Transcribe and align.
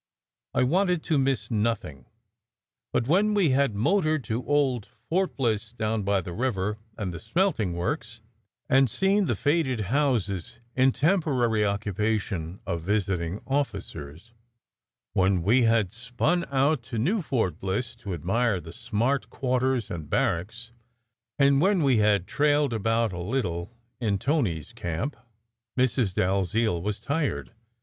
I 0.55 0.63
wanted 0.63 1.03
to 1.03 1.19
miss 1.19 1.41
SECRET 1.41 1.57
HISTORY 1.59 1.63
97 1.63 1.63
nothing, 2.01 2.11
but 2.91 3.07
when 3.07 3.35
we 3.35 3.51
had 3.51 3.75
motored 3.75 4.23
to 4.23 4.43
old 4.47 4.89
Fort 5.07 5.35
Bliss 5.37 5.71
down 5.73 6.01
by 6.01 6.21
the 6.21 6.33
river 6.33 6.79
and 6.97 7.13
the 7.13 7.19
smelting 7.19 7.73
works, 7.73 8.19
and 8.67 8.89
seen 8.89 9.25
the 9.25 9.35
faded 9.35 9.81
houses 9.93 10.57
in 10.75 10.91
temporary 10.91 11.63
occupation 11.63 12.61
of 12.65 12.81
visiting 12.81 13.41
officers; 13.45 14.33
when 15.13 15.43
we 15.43 15.65
had 15.65 15.91
spun 15.93 16.45
out 16.49 16.81
to 16.81 16.97
new 16.97 17.21
Fort 17.21 17.59
Bliss 17.59 17.95
to 17.97 18.15
admire 18.15 18.59
the 18.59 18.73
smart 18.73 19.29
quarters 19.29 19.91
and 19.91 20.09
barracks, 20.09 20.71
and 21.37 21.61
when 21.61 21.83
we 21.83 21.97
had 21.97 22.25
trailed 22.25 22.73
about 22.73 23.13
a 23.13 23.17
a 23.17 23.19
Kttle 23.23 23.69
in 23.99 24.17
"Tony 24.17 24.61
s 24.61 24.73
camp," 24.73 25.15
Mrs. 25.77 26.15
Dalziel 26.15 26.81
was 26.81 26.99
tired. 26.99 27.51